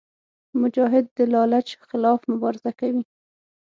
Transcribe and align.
مجاهد 0.61 1.05
د 1.17 1.19
لالچ 1.33 1.69
خلاف 1.89 2.19
مبارزه 2.31 2.71
کوي. 2.79 3.03